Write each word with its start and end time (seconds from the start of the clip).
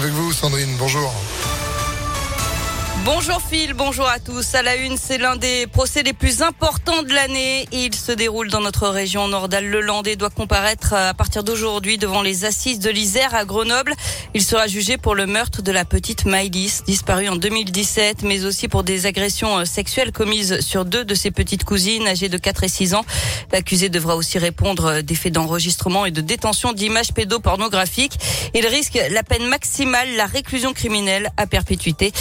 avec 0.00 0.14
vous 0.14 0.32
Sandrine, 0.32 0.76
bonjour. 0.78 1.12
Bonjour 3.02 3.40
Phil, 3.40 3.72
bonjour 3.72 4.06
à 4.06 4.18
tous. 4.18 4.54
À 4.54 4.62
la 4.62 4.76
une, 4.76 4.98
c'est 4.98 5.16
l'un 5.16 5.36
des 5.36 5.66
procès 5.66 6.02
les 6.02 6.12
plus 6.12 6.42
importants 6.42 7.02
de 7.02 7.14
l'année. 7.14 7.66
Il 7.72 7.94
se 7.94 8.12
déroule 8.12 8.48
dans 8.50 8.60
notre 8.60 8.88
région 8.88 9.26
Nordal-Leland 9.26 10.02
et 10.02 10.16
doit 10.16 10.28
comparaître 10.28 10.92
à 10.92 11.14
partir 11.14 11.42
d'aujourd'hui 11.42 11.96
devant 11.96 12.20
les 12.20 12.44
assises 12.44 12.78
de 12.78 12.90
l'Isère 12.90 13.34
à 13.34 13.46
Grenoble. 13.46 13.94
Il 14.34 14.42
sera 14.42 14.66
jugé 14.66 14.98
pour 14.98 15.14
le 15.14 15.24
meurtre 15.24 15.62
de 15.62 15.72
la 15.72 15.86
petite 15.86 16.26
Maïlis, 16.26 16.82
disparue 16.86 17.30
en 17.30 17.36
2017, 17.36 18.22
mais 18.22 18.44
aussi 18.44 18.68
pour 18.68 18.84
des 18.84 19.06
agressions 19.06 19.64
sexuelles 19.64 20.12
commises 20.12 20.60
sur 20.60 20.84
deux 20.84 21.06
de 21.06 21.14
ses 21.14 21.30
petites 21.30 21.64
cousines 21.64 22.06
âgées 22.06 22.28
de 22.28 22.36
4 22.36 22.64
et 22.64 22.68
6 22.68 22.94
ans. 22.94 23.06
L'accusé 23.50 23.88
devra 23.88 24.14
aussi 24.14 24.38
répondre 24.38 25.00
des 25.00 25.14
faits 25.14 25.32
d'enregistrement 25.32 26.04
et 26.04 26.10
de 26.10 26.20
détention 26.20 26.74
d'images 26.74 27.14
pédopornographiques. 27.14 28.18
Il 28.54 28.66
risque 28.66 28.98
la 29.10 29.22
peine 29.22 29.46
maximale, 29.46 30.16
la 30.16 30.26
réclusion 30.26 30.74
criminelle 30.74 31.30
à 31.38 31.46
perpétuité. 31.46 32.12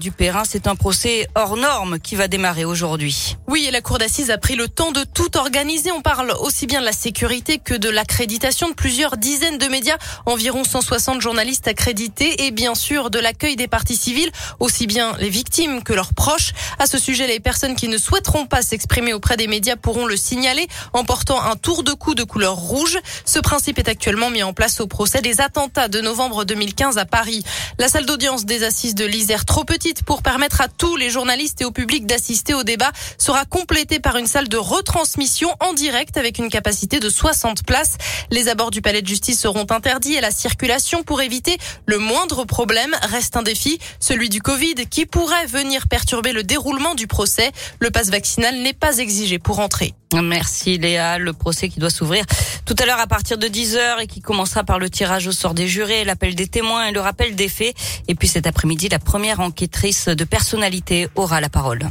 Léa 0.00 0.10
Dupérin, 0.10 0.42
c'est 0.44 0.66
un 0.66 0.76
procès 0.76 1.28
hors 1.34 1.56
norme 1.56 1.98
qui 1.98 2.16
va 2.16 2.26
démarrer 2.26 2.64
aujourd'hui. 2.64 3.36
Oui, 3.46 3.66
et 3.66 3.70
la 3.70 3.80
cour 3.80 3.98
d'assises 3.98 4.30
a 4.30 4.38
pris 4.38 4.56
le 4.56 4.68
temps 4.68 4.92
de 4.92 5.04
tout 5.04 5.36
organiser. 5.36 5.92
On 5.92 6.00
parle 6.00 6.32
aussi 6.40 6.66
bien 6.66 6.80
de 6.80 6.86
la 6.86 6.92
sécurité 6.92 7.58
que 7.58 7.74
de 7.74 7.88
l'accréditation 7.88 8.68
de 8.68 8.74
plusieurs 8.74 9.16
dizaines 9.16 9.58
de 9.58 9.66
médias, 9.66 9.98
environ 10.26 10.64
160 10.64 11.20
journalistes 11.20 11.68
accrédités 11.68 12.46
et 12.46 12.50
bien 12.50 12.74
sûr 12.74 13.10
de 13.10 13.18
l'accueil 13.18 13.56
des 13.56 13.68
parties 13.68 13.96
civiles, 13.96 14.30
aussi 14.58 14.86
bien 14.86 15.16
les 15.18 15.28
victimes 15.28 15.82
que 15.82 15.92
leurs 15.92 16.14
proches. 16.14 16.52
À 16.78 16.86
ce 16.86 16.98
sujet, 16.98 17.26
les 17.26 17.40
personnes 17.40 17.76
qui 17.76 17.88
ne 17.88 17.98
souhaiteront 17.98 18.46
pas 18.46 18.62
s'exprimer 18.62 19.12
auprès 19.12 19.36
des 19.36 19.48
médias 19.48 19.76
pourront 19.76 20.06
le 20.06 20.16
signaler 20.16 20.66
en 20.92 21.04
portant 21.04 21.42
un 21.42 21.56
tour 21.56 21.82
de 21.82 21.92
cou 21.92 22.14
de 22.14 22.24
couleur 22.24 22.56
rouge. 22.56 22.98
Ce 23.24 23.38
principe 23.38 23.78
est 23.78 23.88
actuellement 23.88 24.30
mis 24.30 24.42
en 24.42 24.52
place 24.52 24.80
au 24.80 24.86
procès 24.86 25.20
des 25.20 25.40
attentats 25.40 25.88
de 25.88 26.00
novembre 26.00 26.44
2015 26.44 26.96
à 26.96 27.04
Paris. 27.04 27.44
La 27.78 27.88
salle 27.88 28.06
d'audience 28.06 28.46
des 28.46 28.64
assises 28.64 28.94
de 28.94 29.04
l'Isère, 29.04 29.44
trop 29.44 29.64
petite 29.64 29.89
pour 30.04 30.22
permettre 30.22 30.60
à 30.60 30.68
tous 30.68 30.96
les 30.96 31.10
journalistes 31.10 31.60
et 31.60 31.64
au 31.64 31.70
public 31.70 32.06
d'assister 32.06 32.54
au 32.54 32.62
débat, 32.62 32.92
sera 33.18 33.44
complétée 33.44 34.00
par 34.00 34.16
une 34.16 34.26
salle 34.26 34.48
de 34.48 34.56
retransmission 34.56 35.50
en 35.60 35.72
direct 35.72 36.16
avec 36.16 36.38
une 36.38 36.48
capacité 36.48 37.00
de 37.00 37.08
60 37.08 37.64
places. 37.64 37.96
Les 38.30 38.48
abords 38.48 38.70
du 38.70 38.82
palais 38.82 39.02
de 39.02 39.06
justice 39.06 39.40
seront 39.40 39.66
interdits 39.70 40.14
et 40.14 40.20
la 40.20 40.30
circulation 40.30 41.02
pour 41.02 41.20
éviter 41.20 41.58
le 41.86 41.98
moindre 41.98 42.44
problème 42.44 42.96
reste 43.02 43.36
un 43.36 43.42
défi, 43.42 43.78
celui 43.98 44.28
du 44.28 44.40
Covid 44.40 44.74
qui 44.88 45.06
pourrait 45.06 45.46
venir 45.46 45.88
perturber 45.88 46.32
le 46.32 46.42
déroulement 46.42 46.94
du 46.94 47.06
procès. 47.06 47.50
Le 47.80 47.90
passe 47.90 48.10
vaccinal 48.10 48.56
n'est 48.56 48.72
pas 48.72 48.98
exigé 48.98 49.38
pour 49.38 49.60
entrer. 49.60 49.94
Merci 50.14 50.78
Léa. 50.78 51.18
Le 51.18 51.32
procès 51.32 51.68
qui 51.68 51.78
doit 51.78 51.90
s'ouvrir 51.90 52.24
tout 52.64 52.74
à 52.78 52.86
l'heure 52.86 53.00
à 53.00 53.06
partir 53.06 53.38
de 53.38 53.46
10h 53.46 54.02
et 54.02 54.06
qui 54.06 54.20
commencera 54.20 54.64
par 54.64 54.78
le 54.78 54.90
tirage 54.90 55.26
au 55.26 55.32
sort 55.32 55.54
des 55.54 55.68
jurés, 55.68 56.04
l'appel 56.04 56.34
des 56.34 56.46
témoins 56.46 56.86
et 56.86 56.92
le 56.92 57.00
rappel 57.00 57.34
des 57.34 57.48
faits. 57.48 57.74
Et 58.08 58.14
puis 58.14 58.28
cet 58.28 58.46
après-midi, 58.46 58.88
la 58.88 58.98
première 58.98 59.40
enquêtrice 59.40 60.08
de 60.08 60.24
personnalité 60.24 61.08
aura 61.14 61.40
la 61.40 61.48
parole. 61.48 61.90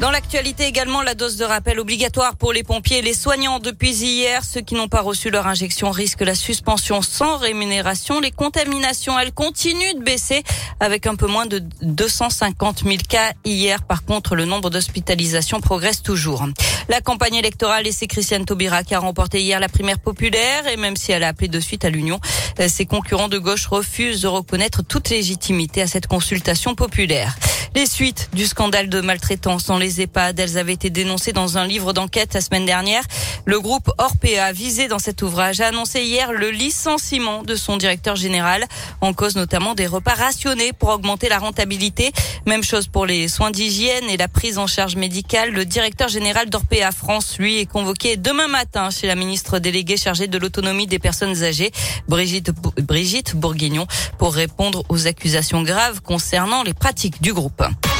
Dans 0.00 0.10
l'actualité 0.10 0.64
également, 0.64 1.02
la 1.02 1.14
dose 1.14 1.36
de 1.36 1.44
rappel 1.44 1.78
obligatoire 1.78 2.36
pour 2.36 2.52
les 2.52 2.64
pompiers 2.64 2.98
et 2.98 3.02
les 3.02 3.14
soignants. 3.14 3.60
Depuis 3.60 3.92
hier, 3.92 4.44
ceux 4.44 4.60
qui 4.60 4.74
n'ont 4.74 4.88
pas 4.88 5.00
reçu 5.00 5.30
leur 5.30 5.46
injection 5.46 5.92
risquent 5.92 6.22
la 6.22 6.34
suspension 6.34 7.00
sans 7.00 7.36
rémunération. 7.36 8.18
Les 8.18 8.32
contaminations, 8.32 9.18
elles 9.18 9.32
continuent 9.32 9.94
de 9.96 10.02
baisser 10.02 10.42
avec 10.80 11.06
un 11.06 11.14
peu 11.14 11.28
moins 11.28 11.46
de 11.46 11.62
250 11.82 12.82
000 12.82 12.96
cas 13.08 13.32
hier. 13.44 13.84
Par 13.84 14.04
contre, 14.04 14.34
le 14.34 14.44
nombre 14.46 14.68
d'hospitalisations 14.68 15.60
progresse 15.60 16.02
toujours. 16.02 16.44
La 16.88 17.00
campagne 17.00 17.36
électorale 17.36 17.86
et 17.86 17.92
c'est 17.92 18.08
Christiane 18.08 18.44
Taubira 18.44 18.82
qui 18.82 18.96
a 18.96 18.98
remporté 18.98 19.40
hier 19.40 19.60
la 19.60 19.68
primaire 19.68 20.00
populaire 20.00 20.66
et 20.66 20.76
même 20.76 20.96
si 20.96 21.12
elle 21.12 21.22
a 21.22 21.28
appelé 21.28 21.46
de 21.46 21.60
suite 21.60 21.84
à 21.84 21.90
l'union, 21.90 22.18
ses 22.66 22.84
concurrents 22.84 23.28
de 23.28 23.38
gauche 23.38 23.66
refusent 23.68 24.22
de 24.22 24.28
reconnaître 24.28 24.82
toute 24.82 25.08
légitimité 25.08 25.82
à 25.82 25.86
cette 25.86 26.08
consultation 26.08 26.74
populaire. 26.74 27.36
Les 27.76 27.86
suites 27.86 28.28
du 28.32 28.46
scandale 28.46 28.88
de 28.88 29.00
maltraitance 29.00 29.66
dans 29.66 29.78
les 29.78 30.00
EHPAD, 30.00 30.38
elles 30.38 30.58
avaient 30.58 30.74
été 30.74 30.90
dénoncées 30.90 31.32
dans 31.32 31.58
un 31.58 31.66
livre 31.66 31.92
d'enquête 31.92 32.32
la 32.32 32.40
semaine 32.40 32.64
dernière. 32.64 33.02
Le 33.46 33.58
groupe 33.58 33.90
Orpea, 33.98 34.52
visé 34.52 34.86
dans 34.86 35.00
cet 35.00 35.22
ouvrage, 35.22 35.60
a 35.60 35.66
annoncé 35.66 36.02
hier 36.02 36.32
le 36.32 36.50
licenciement 36.50 37.42
de 37.42 37.56
son 37.56 37.76
directeur 37.76 38.14
général, 38.14 38.64
en 39.00 39.12
cause 39.12 39.34
notamment 39.34 39.74
des 39.74 39.88
repas 39.88 40.14
rationnés 40.14 40.72
pour 40.72 40.90
augmenter 40.90 41.28
la 41.28 41.38
rentabilité. 41.38 42.12
Même 42.46 42.62
chose 42.62 42.86
pour 42.86 43.06
les 43.06 43.26
soins 43.26 43.50
d'hygiène 43.50 44.08
et 44.08 44.16
la 44.16 44.28
prise 44.28 44.58
en 44.58 44.68
charge 44.68 44.94
médicale. 44.94 45.50
Le 45.50 45.64
directeur 45.64 46.06
général 46.06 46.50
d'Orpea 46.50 46.92
France, 46.96 47.38
lui, 47.40 47.58
est 47.58 47.66
convoqué 47.66 48.16
demain 48.16 48.46
matin 48.46 48.90
chez 48.90 49.08
la 49.08 49.16
ministre 49.16 49.58
déléguée 49.58 49.96
chargée 49.96 50.28
de 50.28 50.38
l'autonomie 50.38 50.86
des 50.86 51.00
personnes 51.00 51.42
âgées, 51.42 51.72
Brigitte, 52.06 52.52
Brigitte 52.52 53.34
Bourguignon, 53.34 53.88
pour 54.16 54.32
répondre 54.32 54.84
aux 54.90 55.08
accusations 55.08 55.62
graves 55.64 56.02
concernant 56.02 56.62
les 56.62 56.72
pratiques 56.72 57.20
du 57.20 57.32
groupe. 57.32 57.63
Европа. 57.64 57.93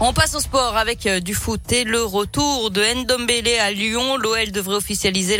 On 0.00 0.12
passe 0.12 0.36
au 0.36 0.40
sport 0.40 0.76
avec 0.76 1.06
euh, 1.06 1.18
du 1.18 1.34
foot 1.34 1.72
et 1.72 1.82
le 1.82 2.04
retour 2.04 2.70
de 2.70 2.80
Ndombele 2.80 3.58
à 3.60 3.72
Lyon. 3.72 4.16
L'OL 4.16 4.52
devrait 4.52 4.76
officialiser 4.76 5.36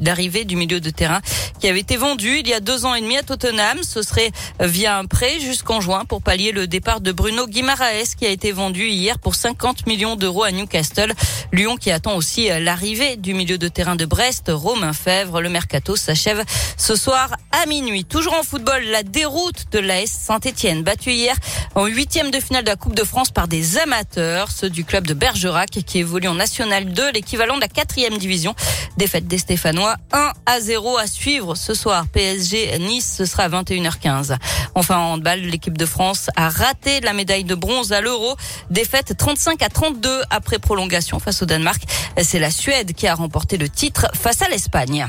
l'arrivée 0.00 0.44
du 0.44 0.54
milieu 0.54 0.80
de 0.80 0.90
terrain 0.90 1.22
qui 1.58 1.66
avait 1.66 1.80
été 1.80 1.96
vendu 1.96 2.40
il 2.40 2.46
y 2.46 2.52
a 2.52 2.60
deux 2.60 2.84
ans 2.84 2.94
et 2.94 3.00
demi 3.00 3.16
à 3.16 3.22
Tottenham. 3.22 3.78
Ce 3.82 4.02
serait 4.02 4.30
via 4.60 4.98
un 4.98 5.06
prêt 5.06 5.40
jusqu'en 5.40 5.80
juin 5.80 6.04
pour 6.04 6.20
pallier 6.20 6.52
le 6.52 6.66
départ 6.66 7.00
de 7.00 7.10
Bruno 7.10 7.46
Guimaraes 7.46 8.16
qui 8.18 8.26
a 8.26 8.28
été 8.28 8.52
vendu 8.52 8.86
hier 8.86 9.18
pour 9.18 9.34
50 9.34 9.86
millions 9.86 10.16
d'euros 10.16 10.42
à 10.42 10.52
Newcastle. 10.52 11.14
Lyon 11.52 11.76
qui 11.76 11.90
attend 11.90 12.16
aussi 12.16 12.50
euh, 12.50 12.58
l'arrivée 12.58 13.16
du 13.16 13.32
milieu 13.32 13.56
de 13.56 13.68
terrain 13.68 13.96
de 13.96 14.04
Brest, 14.04 14.50
Romain 14.52 14.92
Fèvre. 14.92 15.40
Le 15.40 15.48
mercato 15.48 15.96
s'achève 15.96 16.44
ce 16.76 16.96
soir 16.96 17.30
à 17.52 17.64
minuit. 17.66 18.04
Toujours 18.04 18.34
en 18.34 18.42
football, 18.42 18.82
la 18.90 19.04
déroute 19.04 19.66
de 19.70 19.78
l'AS 19.78 20.10
Saint-Etienne 20.10 20.82
battue 20.82 21.12
hier 21.12 21.36
en 21.74 21.86
huitième 21.86 22.30
de 22.30 22.40
finale 22.40 22.64
de 22.64 22.70
la 22.70 22.76
Coupe 22.76 22.94
de 22.94 23.04
France 23.04 23.30
par 23.30 23.48
des 23.48 23.78
amateurs, 23.78 24.01
ceux 24.48 24.70
du 24.70 24.84
club 24.84 25.06
de 25.06 25.14
Bergerac 25.14 25.70
qui 25.70 25.98
évolue 25.98 26.28
en 26.28 26.34
National 26.34 26.92
2, 26.92 27.12
l'équivalent 27.12 27.56
de 27.56 27.60
la 27.60 27.68
quatrième 27.68 28.18
division. 28.18 28.54
Défaite 28.96 29.26
des 29.26 29.38
Stéphanois 29.38 29.96
1 30.12 30.32
à 30.46 30.60
0 30.60 30.98
à 30.98 31.06
suivre 31.06 31.54
ce 31.54 31.74
soir. 31.74 32.06
PSG 32.08 32.78
Nice, 32.78 33.14
ce 33.18 33.24
sera 33.24 33.44
à 33.44 33.48
21h15. 33.48 34.36
Enfin 34.74 34.96
en 34.96 35.12
handball, 35.14 35.40
l'équipe 35.40 35.76
de 35.76 35.86
France 35.86 36.30
a 36.36 36.48
raté 36.48 37.00
la 37.00 37.12
médaille 37.12 37.44
de 37.44 37.54
bronze 37.54 37.92
à 37.92 38.00
l'Euro. 38.00 38.36
Défaite 38.70 39.16
35 39.16 39.62
à 39.62 39.68
32 39.68 40.22
après 40.30 40.58
prolongation 40.58 41.18
face 41.18 41.42
au 41.42 41.46
Danemark. 41.46 41.82
C'est 42.22 42.38
la 42.38 42.50
Suède 42.50 42.92
qui 42.94 43.06
a 43.06 43.14
remporté 43.14 43.56
le 43.56 43.68
titre 43.68 44.08
face 44.14 44.42
à 44.42 44.48
l'Espagne. 44.48 45.06